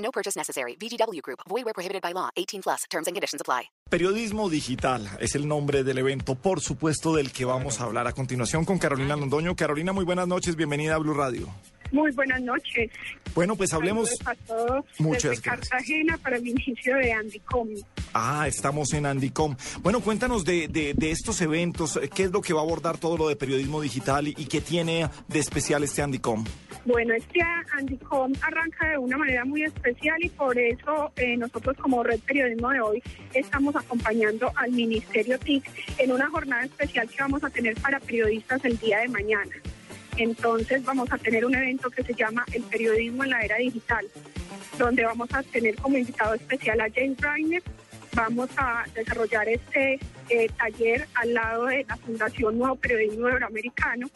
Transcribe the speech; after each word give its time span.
No 0.00 0.10
purchase 0.10 0.36
necessary. 0.38 0.76
VGW 0.76 1.20
Group. 1.22 1.40
Void 1.48 1.64
where 1.64 1.74
prohibited 1.74 2.02
by 2.02 2.12
law. 2.12 2.30
18 2.36 2.62
plus. 2.62 2.82
Terms 2.90 3.06
and 3.06 3.14
conditions 3.14 3.40
apply. 3.40 3.70
Periodismo 3.90 4.48
digital 4.48 5.08
es 5.20 5.34
el 5.34 5.46
nombre 5.48 5.82
del 5.84 5.98
evento, 5.98 6.36
por 6.36 6.60
supuesto, 6.60 7.14
del 7.14 7.32
que 7.32 7.44
vamos 7.44 7.80
a 7.80 7.84
hablar 7.84 8.06
a 8.06 8.12
continuación 8.12 8.64
con 8.64 8.78
Carolina 8.78 9.16
Londoño. 9.16 9.56
Carolina, 9.56 9.92
muy 9.92 10.04
buenas 10.04 10.28
noches. 10.28 10.54
Bienvenida 10.56 10.94
a 10.94 10.98
Blue 10.98 11.12
Radio. 11.14 11.48
Muy 11.92 12.12
buenas 12.12 12.40
noches. 12.40 12.88
Bueno, 13.34 13.56
pues 13.56 13.72
hablemos. 13.72 14.10
A 14.24 14.36
todos 14.36 14.84
Muchas 14.98 15.30
desde 15.32 15.42
gracias. 15.42 15.68
Cartagena 15.68 16.18
para 16.18 16.36
el 16.36 16.46
inicio 16.46 16.96
de 16.96 17.12
Andicom. 17.12 17.68
Ah, 18.14 18.46
estamos 18.46 18.92
en 18.92 19.06
Andicom. 19.06 19.56
Bueno, 19.82 20.00
cuéntanos 20.00 20.44
de, 20.44 20.68
de- 20.68 20.94
de 20.94 21.10
estos 21.10 21.40
eventos. 21.40 21.98
¿Qué 22.14 22.22
es 22.24 22.30
lo 22.30 22.40
que 22.42 22.52
va 22.52 22.60
a 22.60 22.62
abordar 22.62 22.96
todo 22.98 23.16
lo 23.16 23.26
de 23.28 23.34
periodismo 23.34 23.80
digital 23.80 24.28
y, 24.28 24.34
y 24.38 24.46
qué 24.46 24.60
tiene 24.60 25.10
de 25.26 25.38
especial 25.40 25.82
este 25.82 26.00
Andicom? 26.00 26.44
Bueno, 26.86 27.12
este 27.14 27.40
Andicom 27.76 28.32
arranca 28.40 28.88
de 28.88 28.98
una 28.98 29.18
manera 29.18 29.44
muy 29.44 29.64
especial 29.64 30.16
y 30.24 30.30
por 30.30 30.58
eso 30.58 31.12
eh, 31.16 31.36
nosotros 31.36 31.76
como 31.76 32.02
Red 32.02 32.20
Periodismo 32.20 32.70
de 32.70 32.80
hoy 32.80 33.02
estamos 33.34 33.76
acompañando 33.76 34.50
al 34.56 34.70
Ministerio 34.72 35.38
TIC 35.38 35.70
en 35.98 36.12
una 36.12 36.30
jornada 36.30 36.64
especial 36.64 37.06
que 37.08 37.16
vamos 37.20 37.44
a 37.44 37.50
tener 37.50 37.74
para 37.80 38.00
periodistas 38.00 38.64
el 38.64 38.78
día 38.78 39.00
de 39.00 39.08
mañana. 39.08 39.52
Entonces 40.16 40.82
vamos 40.82 41.12
a 41.12 41.18
tener 41.18 41.44
un 41.44 41.54
evento 41.54 41.90
que 41.90 42.02
se 42.02 42.14
llama 42.14 42.44
El 42.52 42.62
periodismo 42.62 43.24
en 43.24 43.30
la 43.30 43.40
era 43.40 43.56
digital, 43.56 44.06
donde 44.78 45.04
vamos 45.04 45.28
a 45.34 45.42
tener 45.42 45.76
como 45.76 45.98
invitado 45.98 46.34
especial 46.34 46.80
a 46.80 46.88
James 46.94 47.16
Brainer. 47.18 47.62
Vamos 48.14 48.48
a 48.56 48.84
desarrollar 48.94 49.48
este 49.48 50.00
eh, 50.30 50.48
taller 50.58 51.06
al 51.14 51.34
lado 51.34 51.66
de 51.66 51.84
la 51.88 51.96
Fundación 51.96 52.58
Nuevo 52.58 52.76
Periodismo 52.76 53.28
Euroamericano, 53.28 54.08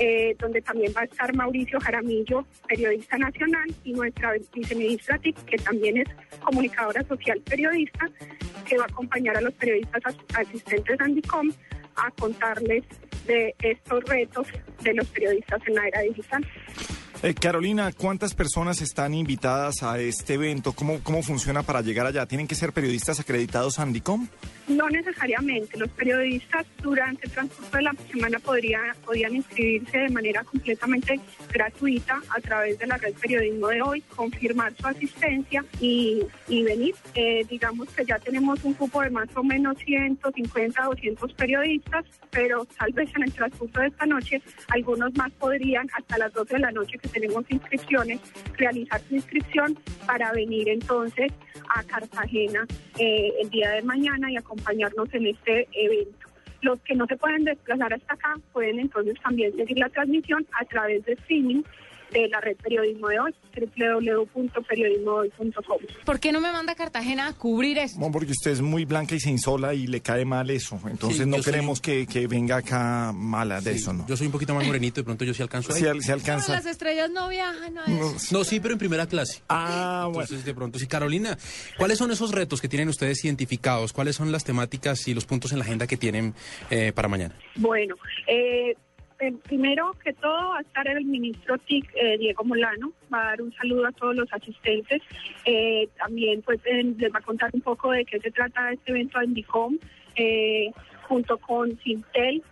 eh, 0.00 0.34
donde 0.38 0.62
también 0.62 0.92
va 0.96 1.02
a 1.02 1.04
estar 1.04 1.34
Mauricio 1.34 1.78
Jaramillo, 1.78 2.46
periodista 2.66 3.18
nacional, 3.18 3.68
y 3.84 3.92
nuestra 3.92 4.32
viceministra 4.54 5.18
TIC, 5.18 5.36
que 5.44 5.56
también 5.58 5.98
es 5.98 6.08
comunicadora 6.40 7.02
social 7.04 7.38
periodista, 7.42 8.08
que 8.66 8.78
va 8.78 8.84
a 8.84 8.86
acompañar 8.86 9.36
a 9.36 9.40
los 9.42 9.52
periodistas 9.54 10.00
as- 10.06 10.16
asistentes 10.46 10.98
Andicom 11.00 11.50
a 11.96 12.10
contarles 12.12 12.82
de 13.26 13.54
estos 13.62 14.02
retos 14.04 14.46
de 14.82 14.94
los 14.94 15.06
periodistas 15.08 15.60
en 15.66 15.74
la 15.74 15.86
era 15.88 16.00
digital. 16.00 16.46
Eh, 17.22 17.34
Carolina, 17.34 17.92
¿cuántas 17.92 18.32
personas 18.32 18.80
están 18.80 19.12
invitadas 19.12 19.82
a 19.82 19.98
este 19.98 20.34
evento? 20.34 20.72
¿Cómo, 20.72 21.00
¿Cómo 21.02 21.22
funciona 21.22 21.62
para 21.62 21.82
llegar 21.82 22.06
allá? 22.06 22.24
¿Tienen 22.24 22.48
que 22.48 22.54
ser 22.54 22.72
periodistas 22.72 23.20
acreditados 23.20 23.78
a 23.78 23.82
Andicom? 23.82 24.26
No 24.68 24.88
necesariamente. 24.88 25.76
Los 25.76 25.90
periodistas 25.90 26.64
durante 26.80 27.26
el 27.26 27.32
transcurso 27.32 27.76
de 27.76 27.82
la 27.82 27.92
semana 28.10 28.38
podría, 28.38 28.80
podían 29.04 29.36
inscribirse 29.36 29.98
de 29.98 30.08
manera 30.08 30.44
completamente 30.44 31.20
gratuita 31.52 32.22
a 32.34 32.40
través 32.40 32.78
de 32.78 32.86
la 32.86 32.96
red 32.96 33.12
Periodismo 33.20 33.68
de 33.68 33.82
hoy, 33.82 34.00
confirmar 34.16 34.72
su 34.80 34.86
asistencia 34.86 35.62
y, 35.78 36.22
y 36.48 36.62
venir. 36.62 36.94
Eh, 37.14 37.44
digamos 37.50 37.88
que 37.90 38.06
ya 38.06 38.18
tenemos 38.18 38.64
un 38.64 38.72
cupo 38.72 39.02
de 39.02 39.10
más 39.10 39.28
o 39.34 39.42
menos 39.42 39.76
150, 39.84 40.84
200 40.84 41.32
periodistas, 41.34 42.04
pero 42.30 42.64
tal 42.78 42.92
vez 42.92 43.10
en 43.14 43.24
el 43.24 43.32
transcurso 43.32 43.80
de 43.80 43.88
esta 43.88 44.06
noche 44.06 44.40
algunos 44.68 45.12
más 45.16 45.30
podrían, 45.32 45.86
hasta 45.98 46.16
las 46.16 46.32
12 46.32 46.54
de 46.54 46.60
la 46.60 46.70
noche 46.70 46.96
tenemos 47.10 47.44
inscripciones, 47.48 48.20
realizar 48.56 49.00
su 49.02 49.16
inscripción 49.16 49.78
para 50.06 50.32
venir 50.32 50.68
entonces 50.68 51.32
a 51.68 51.82
Cartagena 51.84 52.66
eh, 52.98 53.32
el 53.42 53.50
día 53.50 53.70
de 53.70 53.82
mañana 53.82 54.30
y 54.30 54.36
acompañarnos 54.36 55.12
en 55.14 55.26
este 55.26 55.68
evento. 55.72 56.28
Los 56.62 56.80
que 56.80 56.94
no 56.94 57.06
se 57.06 57.16
pueden 57.16 57.44
desplazar 57.44 57.94
hasta 57.94 58.14
acá 58.14 58.38
pueden 58.52 58.80
entonces 58.80 59.14
también 59.22 59.56
seguir 59.56 59.78
la 59.78 59.88
transmisión 59.88 60.46
a 60.60 60.64
través 60.64 61.04
de 61.04 61.12
streaming 61.14 61.62
de 62.12 62.28
la 62.28 62.40
red 62.40 62.56
Periodismo 62.56 63.08
de 63.08 63.20
Hoy, 63.20 63.34
www.periodismohoy.com. 63.56 65.78
¿Por 66.04 66.20
qué 66.20 66.32
no 66.32 66.40
me 66.40 66.52
manda 66.52 66.72
a 66.72 66.74
Cartagena 66.74 67.28
a 67.28 67.32
cubrir 67.34 67.78
esto? 67.78 68.00
No, 68.00 68.10
porque 68.10 68.32
usted 68.32 68.50
es 68.52 68.60
muy 68.60 68.84
blanca 68.84 69.14
y 69.14 69.20
se 69.20 69.30
insola 69.30 69.74
y 69.74 69.86
le 69.86 70.00
cae 70.00 70.24
mal 70.24 70.50
eso. 70.50 70.80
Entonces 70.88 71.20
Sí, 71.20 71.26
no 71.26 71.36
soy- 71.36 71.44
queremos 71.52 71.80
que, 71.80 72.06
que 72.06 72.26
venga 72.26 72.56
acá 72.56 73.12
mala 73.14 73.60
de 73.60 73.72
eso, 73.72 73.92
¿no? 73.92 74.06
Yo 74.06 74.16
soy 74.16 74.26
un 74.26 74.32
poquito 74.32 74.54
más 74.54 74.66
morenito, 74.66 75.00
de 75.00 75.04
pronto 75.04 75.24
yo 75.24 75.34
sí 75.34 75.42
alcanzo 75.42 75.72
ahí. 75.72 75.80
Si 76.00 76.08
No, 76.08 76.14
alcanza. 76.14 76.52
las 76.52 76.66
estrellas 76.66 77.10
no 77.10 77.28
viajan 77.28 77.78
a 77.78 77.84
eso. 77.84 78.34
No, 78.36 78.44
sí, 78.44 78.60
pero 78.60 78.72
en 78.72 78.78
primera 78.78 79.06
clase. 79.06 79.42
Ah, 79.48 80.04
bueno. 80.06 80.22
Entonces, 80.22 80.44
de 80.44 80.54
pronto, 80.54 80.78
sí, 80.78 80.86
Carolina, 80.86 81.38
¿cuáles 81.78 81.98
son 81.98 82.10
esos 82.10 82.32
retos 82.32 82.60
que 82.60 82.68
tienen 82.68 82.88
ustedes 82.88 83.24
identificados? 83.24 83.92
¿Cuáles 83.92 84.16
son 84.16 84.32
las 84.32 84.44
temáticas 84.44 85.06
y 85.08 85.14
los 85.14 85.24
puntos 85.24 85.52
en 85.52 85.58
la 85.58 85.64
agenda 85.64 85.86
que 85.86 85.96
tienen 85.96 86.34
eh, 86.70 86.92
para 86.94 87.08
mañana? 87.08 87.34
Bueno, 87.56 87.96
eh, 88.26 88.74
eh, 89.20 89.34
primero 89.44 89.94
que 90.02 90.12
todo 90.14 90.50
va 90.50 90.58
a 90.58 90.62
estar 90.62 90.88
el 90.88 91.04
ministro 91.04 91.58
TIC, 91.58 91.90
eh, 91.94 92.18
Diego 92.18 92.42
Molano, 92.44 92.92
va 93.12 93.20
a 93.20 93.24
dar 93.26 93.42
un 93.42 93.52
saludo 93.54 93.86
a 93.86 93.92
todos 93.92 94.16
los 94.16 94.32
asistentes. 94.32 95.02
Eh, 95.44 95.88
también 95.98 96.42
pues 96.42 96.60
eh, 96.64 96.82
les 96.96 97.12
va 97.12 97.18
a 97.18 97.22
contar 97.22 97.50
un 97.52 97.60
poco 97.60 97.92
de 97.92 98.04
qué 98.04 98.18
se 98.18 98.30
trata 98.30 98.72
este 98.72 98.92
evento 98.92 99.18
de 99.18 99.26
Indicom, 99.26 99.78
eh, 100.16 100.70
junto 101.02 101.38
con 101.38 101.76
Sintel, 101.80 102.42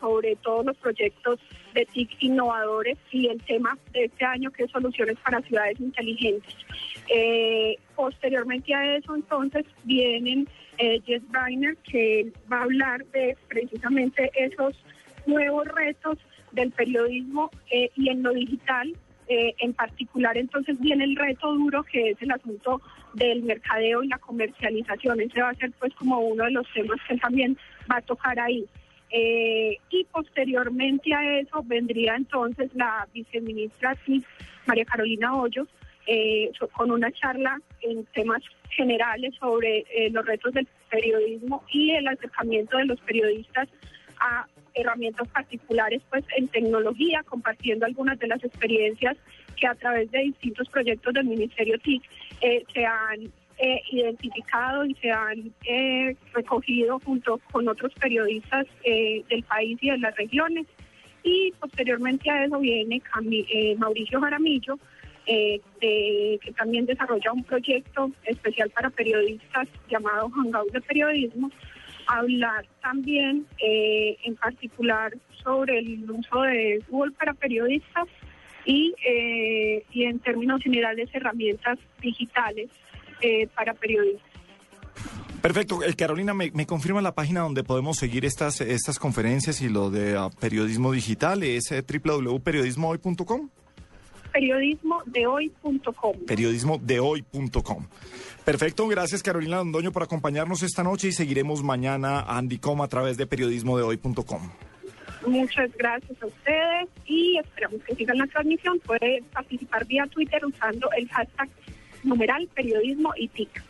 sobre 0.00 0.34
todos 0.36 0.64
los 0.64 0.76
proyectos 0.78 1.38
de 1.74 1.84
TIC 1.84 2.22
innovadores 2.22 2.96
y 3.12 3.28
el 3.28 3.42
tema 3.42 3.76
de 3.92 4.06
este 4.06 4.24
año 4.24 4.50
que 4.50 4.64
es 4.64 4.70
soluciones 4.70 5.16
para 5.22 5.42
ciudades 5.42 5.78
inteligentes. 5.78 6.56
Posteriormente 7.94 8.74
a 8.74 8.96
eso, 8.96 9.14
entonces, 9.14 9.66
vienen 9.84 10.48
Jess 10.78 11.22
Brainer, 11.28 11.76
que 11.78 12.32
va 12.50 12.60
a 12.60 12.62
hablar 12.62 13.04
de 13.06 13.36
precisamente 13.46 14.30
esos 14.34 14.74
nuevos 15.28 15.68
retos 15.68 16.18
del 16.52 16.70
periodismo 16.72 17.50
eh, 17.70 17.90
y 17.94 18.08
en 18.08 18.22
lo 18.22 18.32
digital. 18.32 18.94
eh, 19.30 19.54
en 19.58 19.74
particular, 19.74 20.38
entonces 20.38 20.80
viene 20.80 21.04
el 21.04 21.14
reto 21.14 21.52
duro 21.52 21.82
que 21.82 22.12
es 22.12 22.22
el 22.22 22.30
asunto 22.30 22.80
del 23.12 23.42
mercadeo 23.42 24.02
y 24.02 24.08
la 24.08 24.16
comercialización. 24.16 25.20
Ese 25.20 25.42
va 25.42 25.50
a 25.50 25.54
ser 25.54 25.70
pues 25.78 25.92
como 25.96 26.18
uno 26.20 26.44
de 26.44 26.52
los 26.52 26.66
temas 26.72 26.98
que 27.06 27.18
también 27.18 27.58
va 27.90 27.96
a 27.98 28.00
tocar 28.00 28.40
ahí. 28.40 28.64
Eh, 29.10 29.76
y 29.90 30.04
posteriormente 30.04 31.14
a 31.14 31.40
eso 31.40 31.62
vendría 31.62 32.16
entonces 32.16 32.70
la 32.74 33.06
viceministra 33.12 33.94
sí, 34.06 34.24
María 34.66 34.86
Carolina 34.86 35.34
Hoyos 35.36 35.68
eh, 36.06 36.50
con 36.72 36.90
una 36.90 37.12
charla 37.12 37.60
en 37.82 38.06
temas 38.14 38.42
generales 38.70 39.34
sobre 39.38 39.84
los 40.10 40.24
retos 40.24 40.54
del 40.54 40.66
periodismo 40.90 41.62
y 41.70 41.90
el 41.90 42.08
acercamiento 42.08 42.78
de 42.78 42.86
los 42.86 43.00
periodistas 43.00 43.68
a 44.20 44.46
herramientas 44.78 45.28
particulares 45.28 46.02
pues 46.10 46.24
en 46.36 46.48
tecnología, 46.48 47.22
compartiendo 47.24 47.86
algunas 47.86 48.18
de 48.18 48.28
las 48.28 48.42
experiencias 48.44 49.16
que 49.58 49.66
a 49.66 49.74
través 49.74 50.10
de 50.10 50.20
distintos 50.20 50.68
proyectos 50.68 51.12
del 51.14 51.26
Ministerio 51.26 51.78
TIC 51.78 52.02
eh, 52.40 52.64
se 52.72 52.86
han 52.86 53.24
eh, 53.58 53.82
identificado 53.90 54.84
y 54.84 54.94
se 54.94 55.10
han 55.10 55.52
eh, 55.64 56.16
recogido 56.32 57.00
junto 57.00 57.38
con 57.50 57.68
otros 57.68 57.92
periodistas 57.94 58.66
del 58.84 59.42
país 59.44 59.78
y 59.80 59.90
de 59.90 59.98
las 59.98 60.16
regiones. 60.16 60.66
Y 61.24 61.52
posteriormente 61.60 62.30
a 62.30 62.44
eso 62.44 62.60
viene 62.60 63.02
Mauricio 63.76 64.20
Jaramillo, 64.20 64.78
que 65.26 66.52
también 66.56 66.86
desarrolla 66.86 67.32
un 67.32 67.42
proyecto 67.42 68.12
especial 68.24 68.70
para 68.70 68.88
periodistas 68.88 69.68
llamado 69.90 70.30
Hangout 70.30 70.72
de 70.72 70.80
Periodismo, 70.80 71.50
hablar 72.08 72.66
también 72.82 73.46
eh, 73.58 74.16
en 74.24 74.34
particular 74.36 75.16
sobre 75.44 75.78
el 75.78 76.10
uso 76.10 76.42
de 76.42 76.82
Google 76.88 77.12
para 77.12 77.34
periodistas 77.34 78.06
y, 78.64 78.94
eh, 79.06 79.84
y 79.92 80.04
en 80.04 80.18
términos 80.18 80.62
generales 80.62 81.08
herramientas 81.12 81.78
digitales 82.00 82.70
eh, 83.20 83.46
para 83.54 83.74
periodistas. 83.74 84.26
Perfecto. 85.42 85.78
Carolina, 85.96 86.34
¿me, 86.34 86.50
me 86.52 86.66
confirma 86.66 87.00
la 87.00 87.14
página 87.14 87.40
donde 87.40 87.62
podemos 87.62 87.96
seguir 87.96 88.24
estas, 88.24 88.60
estas 88.60 88.98
conferencias 88.98 89.60
y 89.60 89.68
lo 89.68 89.90
de 89.90 90.16
ah, 90.16 90.30
periodismo 90.40 90.90
digital? 90.90 91.42
Es 91.44 91.70
www.periodismohoy.com. 91.70 93.48
Periodismodehoy.com. 94.32 96.16
periodismodehoy.com. 96.26 97.86
Perfecto, 98.44 98.88
gracias 98.88 99.22
Carolina 99.22 99.58
Londoño 99.58 99.92
por 99.92 100.02
acompañarnos 100.02 100.62
esta 100.62 100.82
noche 100.82 101.08
y 101.08 101.12
seguiremos 101.12 101.62
mañana 101.62 102.20
a 102.20 102.38
Andicom 102.38 102.80
a 102.82 102.88
través 102.88 103.16
de 103.16 103.26
periodismodehoy.com. 103.26 104.50
Muchas 105.26 105.70
gracias 105.76 106.22
a 106.22 106.26
ustedes 106.26 106.88
y 107.04 107.38
esperamos 107.38 107.82
que 107.82 107.94
sigan 107.94 108.18
la 108.18 108.26
transmisión. 108.26 108.78
Puede 108.80 109.22
participar 109.32 109.84
vía 109.86 110.06
Twitter 110.06 110.44
usando 110.44 110.88
el 110.96 111.08
hashtag 111.08 111.48
numeral 112.04 112.48
periodismo 112.54 113.12
y 113.16 113.28
TIC. 113.28 113.67